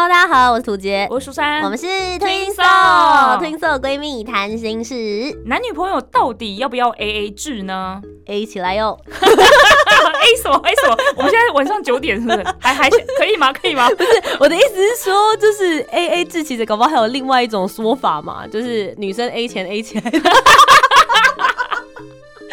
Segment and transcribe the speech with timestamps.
[0.00, 4.94] Hello，大家好，我是涂杰，我是舒珊，我们是 Twin Soul，Twin Soul 闺蜜谈心事。
[5.46, 8.96] 男女朋友到底要不要 AA 制呢？A 起来哟！
[9.10, 10.96] A 什么？A 什么？
[11.16, 12.46] 我们现在晚上九点，是不是？
[12.62, 13.52] 还还可以吗？
[13.52, 13.88] 可以吗？
[13.88, 14.08] 不是，
[14.38, 20.12] 我的意思是说，就是 AA 制，其实搞不好还有另外一种说法嘛，就是女生 A 钱 A 起来。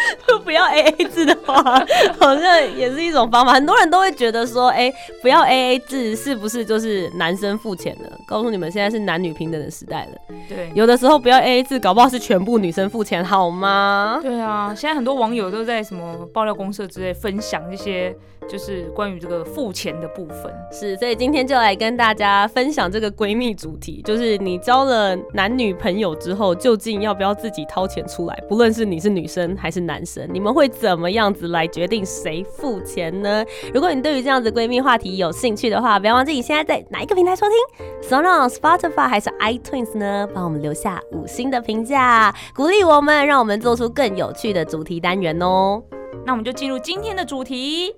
[0.43, 1.61] 不要 A A 制的话，
[2.19, 3.53] 好像也是一种方法。
[3.53, 4.91] 很多人都会觉得说，哎，
[5.21, 8.11] 不要 A A 制，是不是就是男生付钱了？
[8.27, 10.35] 告诉你们，现在是男女平等的时代了。
[10.47, 14.19] 对，有的时候不要 A A 制，搞不好是全部女生付钱，好吗？
[14.21, 18.15] 对啊，现在很多网友都在什么爆料公社之类分享一些。
[18.47, 28.43] 就是关于这个付钱的部分，是，所以今天就来跟大家分享这个闺蜜主题，就是你交了男女朋友之后，究竟要不要自己掏钱出来？
[28.47, 33.45] 不论是你是女生还是男生，你们会怎么样子来决定谁付钱呢？
[33.71, 40.27] 如果你对于这样子闺蜜话题有兴趣的话，不要忘记你现在在哪一个平台收听，Sono、Spotify 还是 iTunes 呢？
[40.33, 45.83] 帮我们留下五星的评价，鼓励我们，让我们做出更有趣的主题单元哦。
[46.25, 47.93] 那我们就进入今天的主题。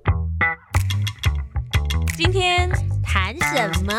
[2.16, 2.68] 今天
[3.02, 3.94] 谈什么？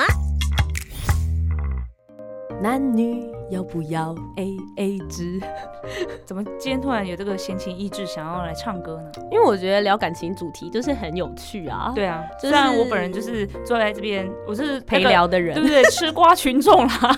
[2.62, 5.40] 男女要不要 A A 制？
[6.26, 9.12] 怎么今天突然有这个闲情逸致想要来唱歌呢？
[9.32, 11.92] 因为我觉得聊感情主题就是很有趣啊。
[11.96, 15.84] 对啊，虽然我本人就是坐在这边，我是陪聊的人，对不对？
[15.86, 17.18] 吃瓜群众啦。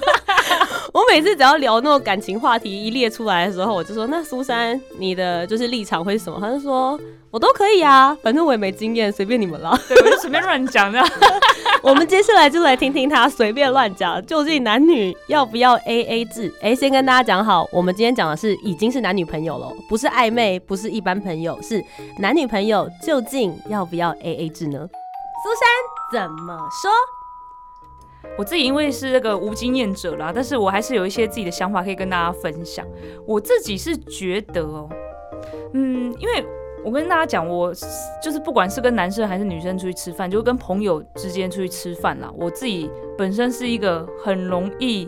[1.11, 6.97] 我每次只要聊那种感情话题一列出来的时候，我就说：“那苏珊，你的就是立场会是什么？”他就说。
[7.29, 9.77] 我都可以啊，反正我也没经验，随便你们了。
[9.87, 11.01] 对，我就随便乱讲的。
[11.81, 16.53] 我们接下来就来听听他随便乱讲，究竟男女要不要 A A 制？
[16.61, 21.81] 哎，先跟大家讲好，我们今天讲的是已经是男女朋友了，不是暧昧，不是一般朋友，是
[22.19, 24.79] 男女朋友，究竟要不要 A A 制呢？
[25.41, 25.49] 苏
[26.19, 26.91] 珊怎么说？
[28.37, 32.87] 我自己因为是那个无经验者啦，但是我还是有一些自己的想法可以跟大家分享。
[33.25, 34.89] 我自己是觉得哦，
[35.73, 36.45] 嗯，因为。
[36.83, 37.73] 我跟大家讲，我
[38.23, 42.31] 就是不管是跟男生还是女生出去吃饭，就跟朋友之间出去吃饭啦。
[42.35, 45.07] 我自己本身是一个很容易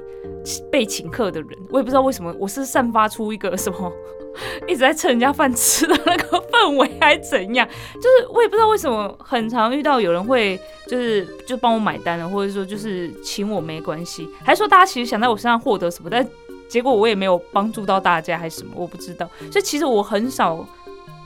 [0.72, 3.92] 被请客的人，我也不知道为什么，我是散发出一个什么
[4.68, 7.68] 一直在蹭人家饭吃的那个氛围，还是怎样？
[7.96, 16.28] 就是我也不知道为什么，很常遇到有人会就是就帮我买单了，或者说就是请我没关系，还是说大家其实想在我身上获得什么，但
[16.70, 19.28] 结果我也没有帮助到大家，还是什么，我不知道。
[19.52, 20.64] 所以其实我很少。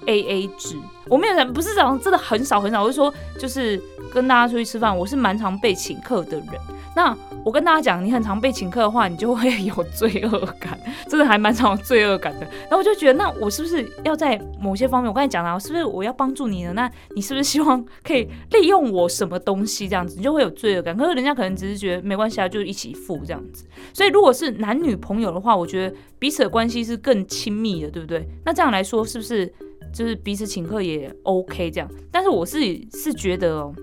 [0.07, 2.81] A A 制，我没有人不是这样，真的很少很少。
[2.81, 3.79] 我就说，就是
[4.12, 6.47] 跟大家出去吃饭，我是蛮常被请客的人。
[6.95, 12.41] 那我跟大家讲，你很常被请客的话，你就会有罪恶感，真的还蛮常有罪恶感的。
[12.62, 16.74] 然后我就觉得，那我是不是要在某些方面，我刚才讲了，是不是我要帮助你呢？
[16.74, 20.97] 那你是不是希望可以利用我什么东西这样子，你就会有罪恶感？
[20.97, 23.66] 可是人家可能只是觉得没关系啊，就一起付这样子。
[23.94, 28.28] 所以如果是男女朋友的话，我觉得彼此的关系是更亲密的，对不对？
[28.44, 29.53] 那这样来说，是不是？
[29.94, 32.59] 就是彼此请客也 OK 这样，但是我是
[32.92, 33.74] 是觉得哦，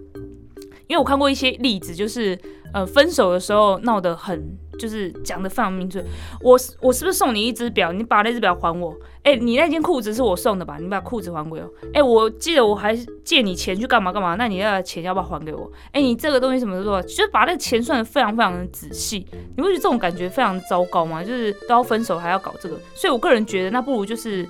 [0.87, 2.39] 因为我看过一些例子，就是
[2.73, 6.05] 呃分手的时候闹得很，就是讲的非常明确，
[6.41, 7.93] 我我是不是送你一只表？
[7.93, 8.95] 你把那只表还我。
[9.25, 10.77] 哎，你那件裤子是我送的吧？
[10.79, 11.73] 你把裤子还给我。
[11.95, 12.95] 哎，我记得我还
[13.25, 14.35] 借你钱去干嘛干嘛？
[14.35, 15.73] 那你那钱要不要还给我？
[15.93, 17.01] 哎，你这个东西什么时候？
[17.01, 19.27] 就是把那个钱算的非常非常的仔细，
[19.57, 21.25] 你会觉得这种感觉非常糟糕吗？
[21.25, 24.47] 就是都要分手还要搞这个，所以我个人觉得那不如就是。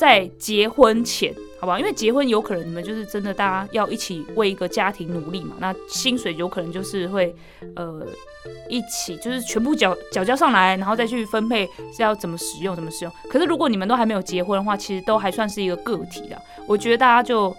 [0.00, 1.30] 在结婚前，
[1.60, 1.78] 好不好？
[1.78, 5.56] 因为结婚有可能你们就是真的，大家要一起为一个家庭努力嘛。
[5.58, 7.36] 那薪水有可能就是会，
[7.76, 8.06] 呃，
[8.66, 13.12] 一起就是全部缴缴交上来，然后再去分配是要怎么使用，怎么使用。
[13.28, 16.42] 可是如果你们都还没有结婚的话，其实都还算是一个个体的。
[16.66, 17.54] 我觉得大家就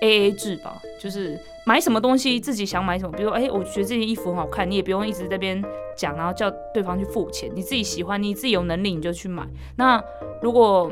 [0.00, 3.14] A A 制吧，就是买什么东西自己想买什么。
[3.14, 5.62] 比如说，哎，我觉得这件衣服很好看，你也不用一直在边
[5.94, 7.50] 讲，然后叫对方去付钱。
[7.54, 9.46] 你自己喜欢，你自己有能力，你就去买。
[9.76, 10.02] 那
[10.40, 10.90] 如果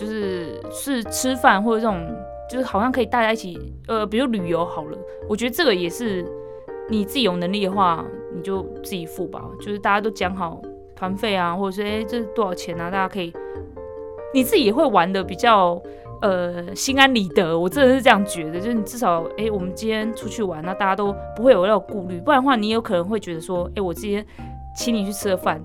[0.00, 2.06] 就是是吃饭或者这种，
[2.48, 4.96] 就是好像可以大家一起，呃，比如旅游好了，
[5.28, 6.24] 我觉得这个也是
[6.88, 8.02] 你自己有能力的话，
[8.34, 9.44] 你就自己付吧。
[9.58, 10.62] 就是大家都讲好
[10.96, 13.30] 团费啊，或者是哎这是多少钱啊，大家可以，
[14.32, 15.78] 你自己也会玩的比较
[16.22, 17.58] 呃心安理得。
[17.58, 24.24] 我真的是这样觉得，就是你至少哎我们今天出去玩，那大家都不会有那种顾虑，不然的话你有可能会觉得说，哎我今天
[24.74, 25.62] 请你去吃了饭。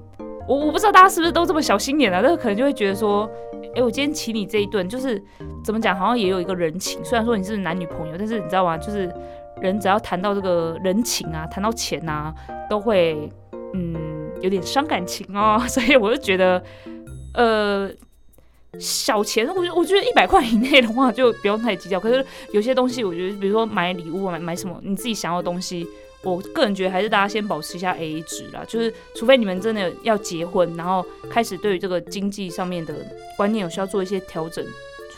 [0.48, 2.22] 我我不知道大家是不是都这么小心眼啊？
[2.24, 3.30] 那可能就会觉得说，
[3.76, 5.22] 哎，我今天请你这一顿，就是
[5.64, 7.04] 怎么讲，好像也有一个人情。
[7.04, 8.78] 虽然说你是男女朋友，但是你知道吗？
[8.78, 9.12] 就是
[9.62, 12.34] 人只要谈到这个人情啊，谈到钱啊，
[12.70, 13.30] 都会
[13.74, 13.96] 嗯
[14.42, 15.60] 有点伤感情哦。
[15.68, 16.62] 所以我就觉得，
[17.34, 17.90] 呃，
[18.80, 22.00] 小钱，我我觉得一百块以内的话就不用太计较。
[22.00, 25.88] 可是有些东西，我觉得比如说买礼物，买买什么你自己想要的东西。
[26.26, 32.94] 我个人觉得还是大家先保持一下 A A 值啦，就是除非你们真的要结婚，然后开始对于这个经济上面的
[33.38, 34.66] 观念有需要做一些调整，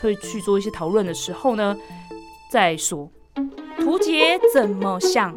[0.00, 1.74] 会去做一些讨论的时候呢，
[2.52, 3.10] 再说。
[3.80, 5.34] 图杰怎么想？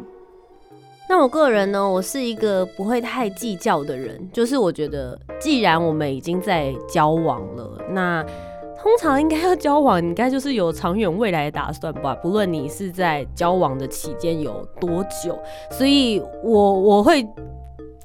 [1.08, 8.24] 那我个人呢，我是一个不会太计较的人，就是我觉得既然我们已经在交往了，那。
[8.82, 12.12] 通常应该要交往，应该就是有长远未来的打算吧。
[12.16, 15.38] 不论你是在交往的期间有多久，
[15.70, 17.24] 所以我我会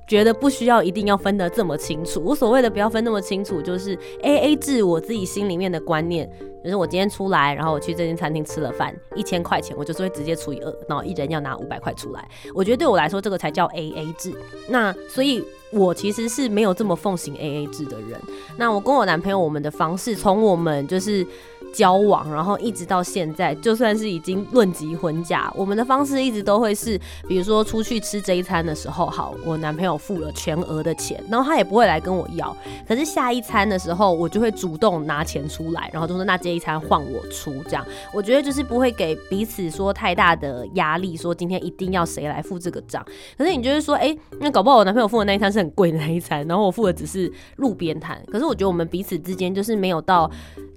[0.08, 2.22] 觉得不需要一定要分得这么清楚。
[2.24, 6.30] 我所谓的不要分那么清楚，就是 A A 制，我自己心里面的观念。
[6.64, 12.28] 就是我今天出来，然后我去这间餐厅吃了饭，一千块钱，我就是会直接除以二，然后一人要拿五百块出来。
[12.54, 14.34] 我觉得对我来说，这个才叫 A A 制。
[14.68, 18.20] 那所以，我其实是没有这么奉行 A A 制的人。
[18.58, 21.26] 那我跟我男朋友，我们的方式，从我们就是。
[21.74, 32.56] 交往，然后一直到现在，就算是已经论及婚嫁，我们的方式一直都会是，比如说出去吃这一餐的时候，好，我男朋友付了全额的钱，然后他也不会来跟我要。
[32.88, 43.06] 可是下一餐的时候，我就会主动拿钱出来，然后就说那这一餐换我出，这样我觉得就是不会给彼此说太大的压力，说今天一定要谁来付这个账。
[43.38, 48.22] 可是你就是说，哎，那搞不好我男朋友付的那一餐是很贵的那一餐，然后我付的只是路边摊。
[48.32, 50.30] 可是我觉得我们彼此之间就是没有到。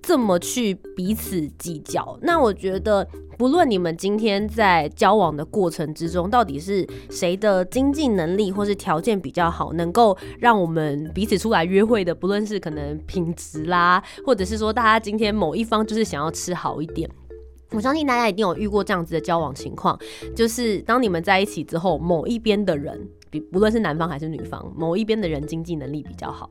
[0.03, 3.07] 这么去彼此计较，那我觉得
[3.39, 17.09] 不论你们今天在交往的过程之中，到底是谁的经济能力或是条件比较好，能够让我们彼此出来约会的，不论是可能品质啦，或者是说大家今天某一方就是想要吃好一点，
[17.71, 19.99] 我相信大家一定有遇过这样子的交往情况，
[20.35, 23.09] 就是当你们在一起之后，某一边的人。
[23.31, 26.51] 比不论是男方还是女方，某一边的人经济能力比较好，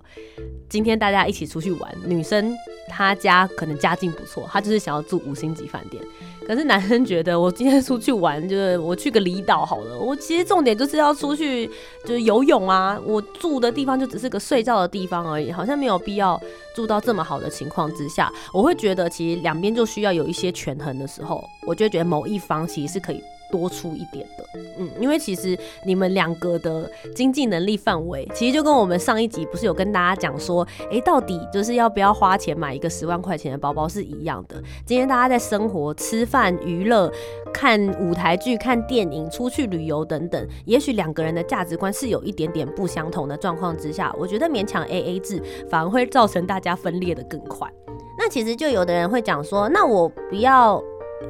[0.70, 2.56] 今天大家一起出去玩，女生
[2.88, 6.02] 她家可能家境不错，她就是想要住五星级饭店。
[6.48, 10.00] 可是男生觉得，我今天出去玩，就是我去个离岛好了。
[10.00, 11.68] 我其实重点就是要出去，
[12.04, 13.00] 就是游泳啊。
[13.06, 16.42] 我住的地方就只是个睡觉的地方而已，好像没有必要
[16.74, 18.34] 住到这么好的情况之下。
[18.52, 23.22] 我会觉得，其实两边就需要有一些权衡的时候，我就觉得某一方其实是可以。
[23.52, 24.44] 多出一点的，
[24.78, 34.62] 嗯，因为其实你们两个的经济能力范围，其实就跟我们上一集不是有跟大家讲说，哎，到底就是要不要花钱买一个十万块钱的包包是一样的。
[34.86, 37.12] 今天大家在生活、吃饭、娱乐、
[37.54, 47.68] 看舞台剧、看电影、出去旅游等等，也许两个人的价值观是有一点点不相同的状况之下，我觉得勉强 A A 制反而会造成大家分裂的更快。
[48.18, 50.82] 那其实就有的人会讲说，那我不要。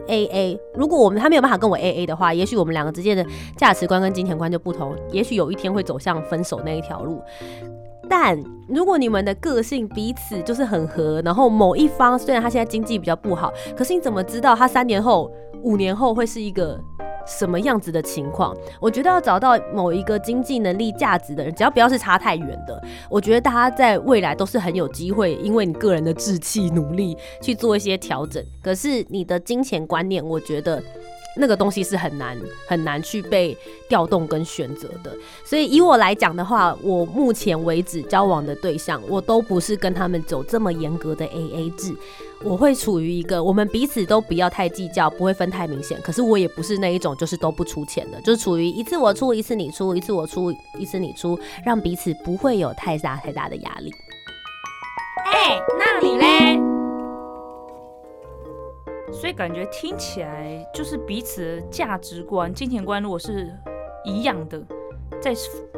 [0.08, 3.26] A A，如果我们他没有办法跟我 A A 的话，也许我们两个之间的
[3.58, 7.22] 价值观跟金钱观就不同，也许有一天会走向分手那一条路。
[8.10, 16.80] 但如果你们的个性彼此就是很合，然后某一方虽然他现在经济比较不好，可是你怎么知道他三年后、五年后会是一个？
[17.28, 18.58] 什么样子的情况？
[18.82, 28.44] 我觉得要找到某一个经济能力价值的人，只要不要是差太远的，我觉得大家在未来都是很有机会，因为你个人的志气、努力去做一些调整。
[28.64, 30.82] 可是你的金钱观念，我觉得。
[31.40, 35.16] 那个东西是很难很难去被调动跟选择的，
[35.46, 41.96] 所以以我来讲的话，我目前为止交往的对象，我都不是跟他们走这么严格的 A A 制，
[42.44, 46.00] 我会处于一个我们彼此都不要太计较，不会分太明显。
[46.02, 53.92] 可是我也不是那一种就是都不出钱的，就是处于一次我出一次你出，一次我出一次你出，让彼此不会有太大太大的压力。
[55.26, 56.69] 哎，那你嘞？
[59.12, 63.52] 所以感觉听起来就是彼此的价值观、金钱观，如果是
[64.04, 64.62] 一样的，
[65.22, 65.34] 在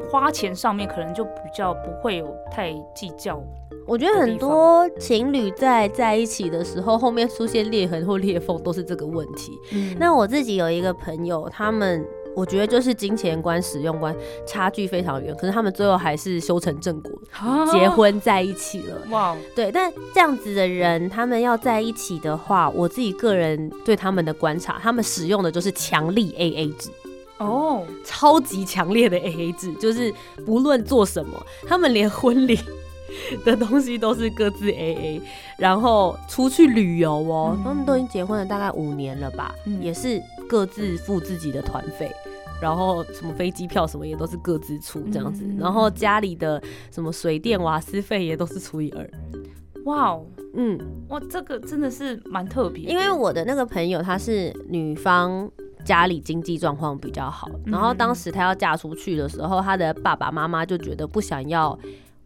[0.10, 3.42] 花钱上面可能就比较不会有太计较。
[3.88, 9.52] 我觉得很多情侣在在一起的时候，后面出现裂痕或裂缝都是这个问题。
[9.98, 12.06] 那我自己有一个朋友，他们。
[12.36, 17.12] 我觉得就是金钱观、使用观差距非常远，可是他们最后还是修成正果，
[17.72, 18.96] 结婚在一起了。
[19.10, 26.90] 哇，对，但这样子的人，他们要在一起的话，我自己个人对他们的观察，他们使用的就是强力 A A 制。
[27.38, 30.14] 哦，超级强烈的 A A 制，就是
[30.46, 32.58] 不论做什么，他们连婚礼
[33.44, 35.22] 的东西都是各自 A A，
[35.58, 40.22] 然后出去旅游哦，他们都已经结婚了大概五年了吧，也是。
[40.52, 42.12] 各自付自己的团费，
[42.62, 49.10] 然后什么飞机票什么也都是各自出这样子，嗯然后家里的什么水电瓦斯费也都是除以二。
[49.86, 50.78] 哇哦，嗯，
[51.08, 55.50] 哇，这个真的是蛮特别，因为我的那个朋友她是女方。
[55.84, 61.76] 家里经济状况比较好，然后当时她要嫁出去的时候，她的爸爸妈妈就觉得不想要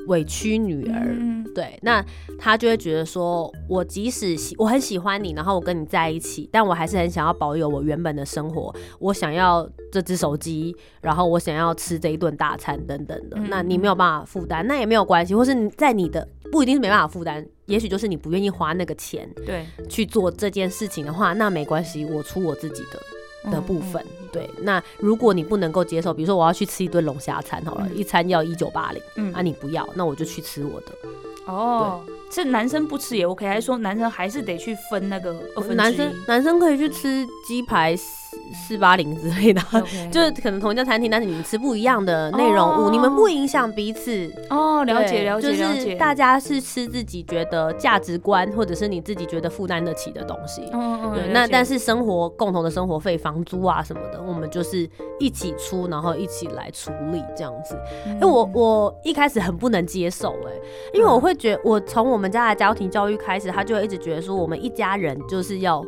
[0.07, 2.03] 委屈女儿，嗯对，那
[2.37, 13.37] 他就会觉得说，我即使喜我很喜欢你，然后我跟你在一起，但我还是很想要保有我原本的生活，我想要这只手机，然后我想要吃这一顿大餐等等的。
[13.37, 22.99] 嗯那你没有办法负担，那也没有关系，或是你在你的不一定是没办法负担，也许就是你不愿意花那个钱对去做这件事情的话，那没关系，我出我自己的。
[23.51, 30.87] 的部分，对，那如果你不能够接受，比如说我要去吃一顿龙虾餐好了，嗯一餐要一九八零，嗯啊你不要，那我就去吃我的。
[31.45, 35.75] 哦，这男生不吃也 OK，还是说男生还是得去分那个二分之一？
[35.75, 37.95] 男生男生可以去吃鸡排
[38.35, 39.61] 四四八零之类的。
[40.11, 42.89] 就是可能同一家餐厅，但是你们吃不一样的内容物，哦。
[42.91, 44.31] 你们不影响彼此。
[44.49, 50.63] 哦，了解了解就是，大家是吃自己觉得价值观，或者是你自己觉得负担得起的东西。
[50.73, 54.89] 嗯嗯对，那但是生活共同的生活费、房租啊什么的，我们就是
[55.19, 57.77] 一起出，然后一起来处理这样子。
[58.07, 60.51] 因哎、我我一开始很不能接受、哎，
[60.93, 65.85] 因为我会觉我从我们家的家庭教育开始，他就会一直觉得说，我们一家人就是要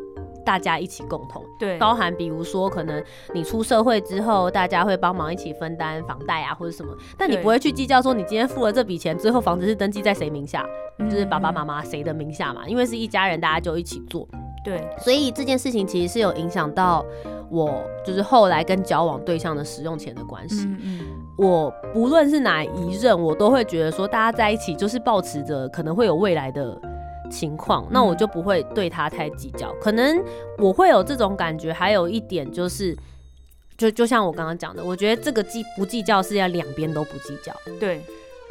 [0.48, 1.76] 大家一起共同，对。
[1.76, 10.64] 包含比如说可能你出社会之后，大家会帮忙一起分担房贷啊或者什么，但你不会去计较说你今天付了这笔钱，最后房子是登记在谁名下，
[11.00, 14.26] 就是爸爸妈妈妈谁的名下嘛，因为是一家人，大家就一起做，
[14.64, 14.80] 对。
[14.98, 17.04] 所以这件事情其实是有影响到
[17.50, 20.64] 我，就是后来跟交往对象的使用钱的关系。
[20.64, 21.00] 嗯嗯。
[21.36, 26.80] 我不论是哪一任，我都会觉得说，大家在一起就是保持着可能会有未来的
[27.28, 29.72] 情况，那我就不会对他太计较。
[29.80, 30.22] 可能
[30.58, 32.96] 我会有这种感觉，还有一点就是。
[33.76, 37.54] 就就像我刚刚讲的，我觉得这个计不计较是要两边都不计较。
[37.78, 38.02] 对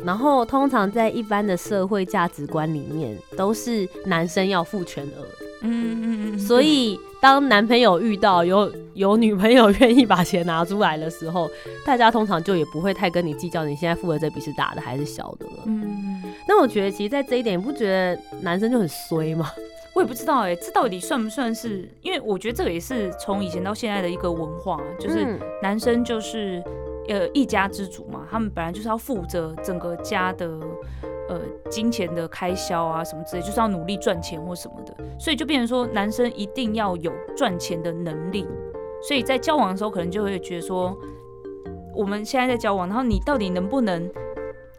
[0.06, 5.28] 然后通常在一般的社会价值观里面，都是男生要付全额，
[5.62, 11.50] 嗯嗯嗯，所以当男朋友遇到有有女朋友愿意把钱拿出来的时候，
[11.86, 15.64] 大家通常就也不会太跟你计较你现在付的这笔是大的还是小的了。
[15.66, 19.52] 嗯，那我觉得其实，在这一点，你不觉得男生就很衰吗？
[19.96, 21.90] 我也不知道哎，这到底算不算是？
[22.04, 26.64] 因为我觉得这个也是从以前到现在的一个文化，就是嗯男生就是
[27.10, 30.52] 呃一家之主嘛，他们本来就是要负责整个家的
[31.30, 38.46] 呃金钱的开销啊什么之类，就是要努力赚钱或什么的，所以就变成说男生一定要有赚钱的能力，
[39.02, 40.98] 所以在交往的时候可能就会觉得说，
[41.96, 44.10] 我们现在在交往，然后你到底能不能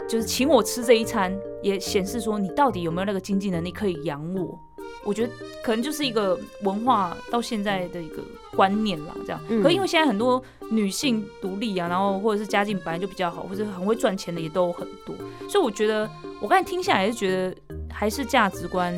[0.09, 4.59] 就是请我吃这一餐，也显示说你到底有没有那个经济能力可以养我。
[5.05, 8.23] 我觉得可能就是一个文化到现在的一个
[8.55, 9.41] 观念啦，这样。
[9.49, 15.15] 嗯可因为现在很多女性独立啊，然后或者是家境本来就比较好，或者很会赚钱的也都有很多，
[15.49, 16.09] 所以我觉得
[16.41, 17.57] 我刚才听下来是觉得
[17.91, 18.95] 还是价值观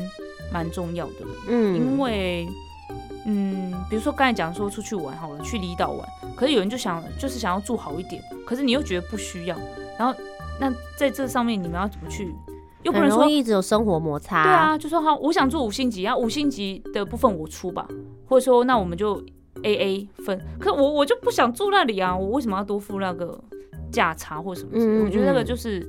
[0.51, 2.47] 蛮重要的，嗯因为。
[3.23, 9.55] 嗯，比如说刚才讲说出去玩好了，去离岛玩，可是有人就想就是想要住好一点，可是你又觉得不需要，
[9.95, 10.19] 然后
[10.59, 12.33] 那在这上面你们要怎么去？
[12.81, 14.43] 又不能说一直有生活摩擦。
[14.43, 17.87] 对，啊，就说好，我想住五星级，啊，五星级的部分我出吧，
[18.25, 19.23] 或者说那我们就
[19.61, 20.43] A A 分。
[20.59, 23.39] 可是我我就不想住那里啊，我为什么要多付那个
[23.91, 24.91] 价差或什么之类的？
[24.93, 25.87] 嗯嗯我觉得那个嗯就是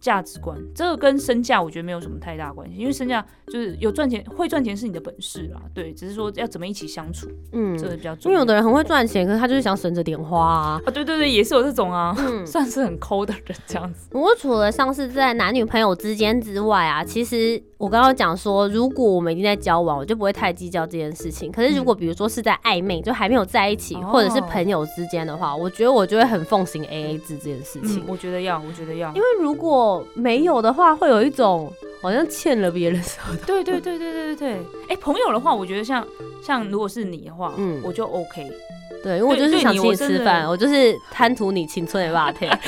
[0.00, 8.34] 价值观，这个跟身价我觉得没有什么太大关系，因为身价就是有赚钱，会赚钱是你的本事啦，对，只是说要怎么一起相处，嗯这个比较重要。
[8.34, 10.80] 因为有的人很会赚钱，可是他就是想省着点花啊。
[10.84, 14.08] 啊，对对对，也是有这种啊，嗯， 算是很抠的人这样子。
[14.10, 21.52] 不过除了像是在男女朋友之间之外啊，其实我刚刚讲说，如果我们已经在交往，我就不会太计较这件事情。
[21.52, 28.04] 可是如果比如说是在暧昧，就还没有在一起，哦或者是朋友之间的话，我觉得我就会很奉行 A A 制这件事情嗯，。
[28.06, 33.44] 我觉得要，我觉得要，因为如果没有的话，会有一种好像欠了别人什么的。
[33.44, 34.52] 对对对对对对对，
[34.88, 36.06] 哎、朋友的话，我觉得像
[36.42, 38.50] 像如果是你的话，嗯我就 OK。
[39.02, 42.50] 对，因为我就是想请你吃饭，我就是贪图你青春的霸天。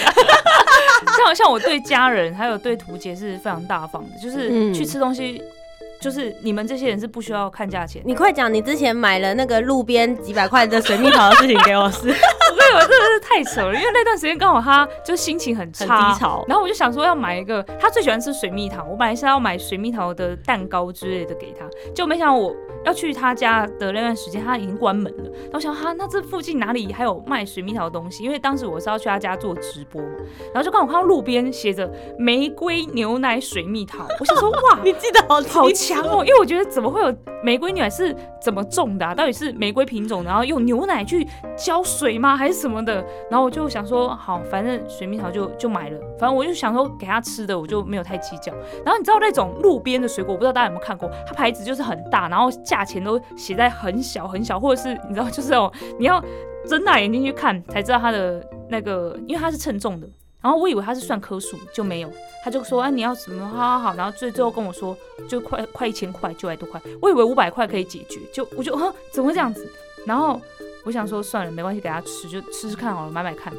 [1.17, 5.43] 像像我对家人还有对图杰是非常大方的，就是嗯去吃东西，
[6.03, 8.03] 就是你们这些人是不需要看价钱。
[8.05, 16.45] 你快讲，你之前买了那个路边几百块的水蜜桃的事情给我试，我跟你们真的是太扯了，因为那段时间刚好他就心情很很差，低潮。
[16.49, 22.53] 然后我就想说要买一个，他最喜欢吃水蜜桃，我本来是要买水蜜桃的蛋糕之类的给他，就没想到我
[22.85, 25.25] 要去他家的那段时间他已经关门了。
[25.25, 28.25] 然后我想哈，那这附近哪里还有卖水蜜桃的东西？
[28.25, 30.17] 因为当时我是要去他家做直播嘛，
[30.53, 39.15] 然后就刚好看到路边写着玫瑰牛奶水蜜桃，我想说哇， 你记得好清好楚强哦，因为我觉得怎么会有玫瑰牛奶是怎么种的啊？
[39.15, 43.05] 到底是玫瑰品种，然后用牛奶去浇水吗，还是什么的？
[43.31, 48.53] 然后我就想说，好，反正水蜜桃就就买了，反正我就想说给他吃的，我就没有太计较。
[48.85, 56.23] 然后你知道那种路边的水果，我不知道大家有没有看过，它牌子就是很大，然后价钱都写在很小很小，或者是你知道就是哦，你要
[56.67, 60.09] 睁大眼睛去看才知道它的那个，因为它是称重的。
[60.43, 62.13] 然后我以为他是算颗数，就没有，
[62.45, 63.47] 他就说，哎，你要什么？
[63.47, 63.95] 好好好。
[63.95, 64.97] 然后最最后跟我说，
[65.29, 66.83] 就快快一千块，九百多块。
[67.01, 69.71] 我以为五百块可以解决，就我就啊，怎么会这样子？
[70.05, 70.41] 然后
[70.85, 73.53] 我想说，算了，没关系，给他吃，就吃吃看好了，买买看。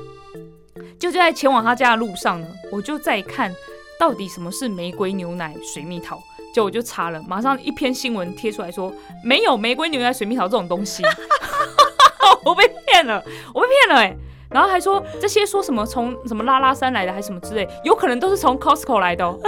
[1.00, 3.54] 就就在前往他家的路上呢，我就在看
[3.98, 6.22] 到底什么是玫瑰牛奶水蜜桃。
[6.54, 11.02] 就我就查了，马上一篇新闻贴出来说，没有玫瑰牛奶水蜜桃这种东西。
[12.44, 13.24] 我被骗了，
[13.54, 14.18] 我被骗了，哎。
[14.54, 19.26] 然后还说这些说什么从什么拉拉山来的还是什么之类，有可能都是从 Costco 来的。
[19.26, 19.38] 哦。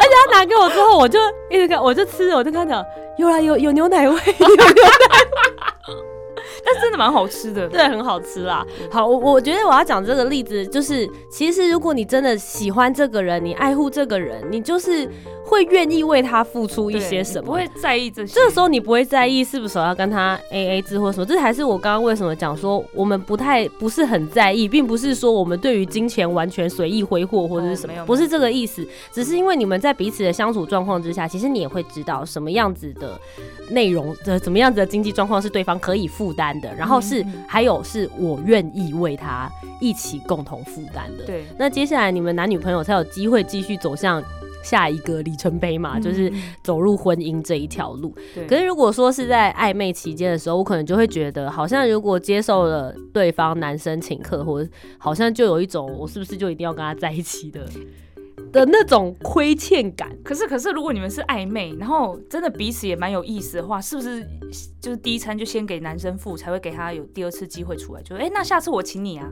[0.00, 1.18] 而且他拿给我之后，我就
[1.50, 2.84] 一直看，我就吃，我就看到
[3.16, 4.72] 有啦，有有牛奶味有牛奶味，
[6.74, 8.66] 但真的蛮好吃的，对，很好吃啦。
[8.90, 15.08] 好，我我觉得我要讲这个例子，就是其实如果你真的喜欢这个人，你爱护这个人，你就是。
[15.48, 17.46] 会愿意为他付出一些什么？
[17.46, 18.34] 不会在意这些。
[18.34, 21.24] 这个时候你不会在意是不是要跟他 A A 制或什么？
[21.24, 28.86] 这还是我刚刚为什么讲说我们不太不是很在意，并不是说我们对于金钱完全随意挥霍或者是什么，不是这个意思。
[29.10, 33.18] 只是因为你们在彼此的相处状况之下，其实你也会知道什么样子的
[33.70, 39.50] 内容的怎么样子的经济状况是对方可以负担的，然后是还有是我愿意为他
[39.80, 41.24] 一起共同负担的。
[41.24, 41.44] 对。
[41.58, 44.22] 那接下来你们男女朋友才有机会继续走向。
[44.60, 46.30] 下一个里程碑嘛，就是
[46.62, 48.12] 走入婚姻这一条路。
[48.46, 57.66] 可是如果说是在暧昧期间的时候，我可能就会觉得，好像如果接受了对方男生请客，或者好像就有一种我是不是就一定要跟他在一起的
[58.52, 60.10] 的那种亏欠感。
[60.24, 64.26] 可是，可是如果你们是暧昧，然后真的彼此也蛮有意思的话，是不是
[64.80, 68.02] 就是第一餐就先给男生付，才会给他有第二次机会出来？
[68.02, 69.28] 就哎，那下次我请你啊。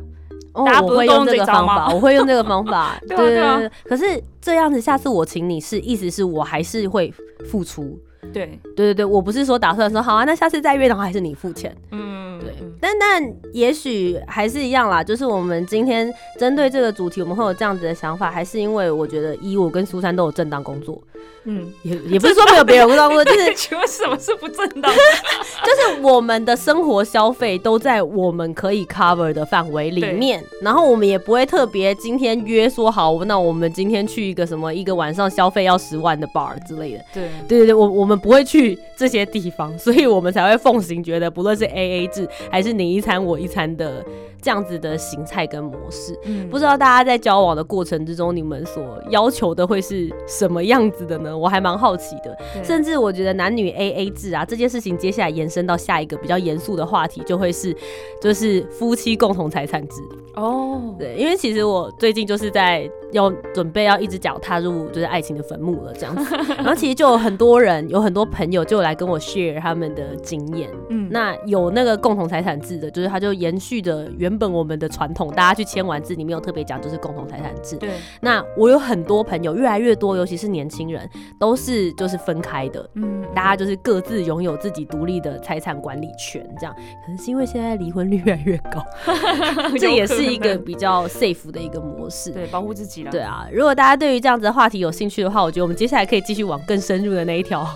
[0.53, 2.99] 哦、大家不会用这个方法，我会用这个方法。
[3.07, 3.71] 对对对。
[3.85, 7.13] 可是这样子，下次我请你是意思是我还是会
[7.45, 7.99] 付出。
[8.37, 11.75] 对对对对，我不是说打算说好啊，那下次再约的话还是你付钱。
[11.91, 12.53] 嗯，对。
[12.79, 21.03] 但但也许还是一样啦，就是我们今天针对这个主题，我们会有这样子的想法，还是因为我觉得一我跟苏珊都有正当工作。
[21.49, 24.93] 嗯，也也不是说没有别人不当工作，就是 请问什么是不正当？
[25.65, 37.05] 就是我们的生活消费都在我们可以 cover 的范围里面，然后我们也不会特别今天约说好，那我们今天去一个什么一个晚上消费要十万的 bar 之类的。
[37.15, 44.05] 对对对对，我我们不会去这些地方， 所以我们才会奉行觉得不论是 A A 制还是你一餐我一餐的。
[44.47, 51.37] 这样子的形态跟模式，嗯，不知道大家在交往的过程之中，你们所要求的会是什么样子的呢？
[51.37, 52.39] 我还蛮好奇的。
[52.63, 57.77] 甚至我觉得男女 A A 制啊，这件事情接下来延伸到下一个比较严肃的话题，就会是
[58.23, 60.01] 就是夫妻共同财产制。
[60.37, 70.71] 哦，对，因为其实我最近就是在要准备要一只脚踏入就是爱情的坟墓了这样子， 然后其实就有很多人，有很多朋友就来跟我 share 他们的经验。
[70.91, 77.77] 嗯，那有那个共同财产制的，就是他就延续着原本我们的传统，大家去签完字，里面有特别讲就是共同财产制。
[77.77, 82.91] 对，那我有很多朋友，越来越多，尤其是年轻人，都是就是分开的。
[82.95, 86.75] 嗯，大家就是各自拥有自己独立的财产管理权，这样。
[86.75, 88.85] 可能是因为现在离婚率越来越高，
[89.79, 90.17] 这也是。
[90.17, 93.11] 是一个比较 safe 的一个模式，对，保护自己了。
[93.11, 97.69] 对啊，如果大家对于这样子的话题有兴趣的话，我觉得我们接下来可以继续往更深入的那一条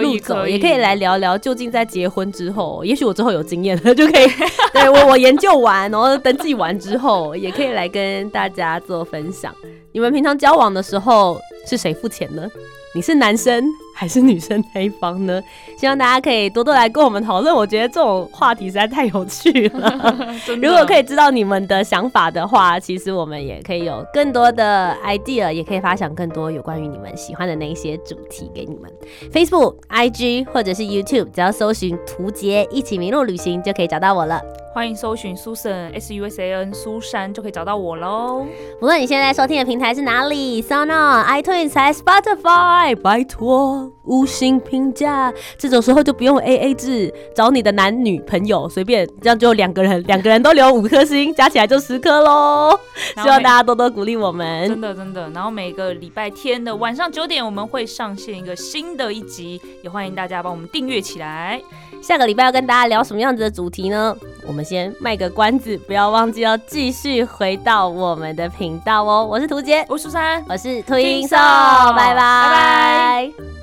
[0.00, 4.26] 路走，也可以来聊聊究竟在结婚之后，也许我之后有经验了，就可以
[4.72, 9.54] 对我我研究完，然后登记完之后，也可以来跟大家做分享。
[9.92, 12.48] 你们平常交往的时候是谁付钱呢？
[12.94, 13.62] 你是男生
[14.00, 15.42] 还是女生那一方呢？
[15.76, 17.52] 希望大家可以多多来跟我们讨论。
[17.52, 20.14] 我觉得这种话题实在太有趣了。
[20.62, 28.88] 如果可以知道你们的想法的话，其实我们也可以有更多的 idea，也可以发想更多有关于你们喜欢的那一些主题给你们。
[29.32, 34.40] Facebook、IG 或者是 YouTube，只要搜寻“图杰一起迷路旅行”就可以找到我了。
[34.72, 38.46] 欢迎搜寻 Susan S U S A N 苏珊就可以找到我喽。
[38.80, 45.32] 无论你现在收听的平台是哪里，Sound On、iTunes 还 Spotify，拜托五星评价。
[45.58, 52.78] 这种时候就不用 A A 制，找你的男女朋友随便，这样就两个人，两个人都留五颗星，加起来就十颗喽。
[53.22, 55.28] 希望大家多多鼓励我们，真的真的。
[55.30, 61.60] 然后每个礼拜天的晚上九点，我们会上线一个新的一集，也欢迎大家帮我们订阅起来。
[62.00, 64.16] 下个礼拜要跟大家聊什么样子的主题呢？
[64.46, 69.26] 我们先卖个关子，不要忘记要继续回到我们的频道哦。
[69.28, 73.57] 我是涂杰，我是苏珊，我是秃鹰兽，秃鹰兽拜拜拜拜。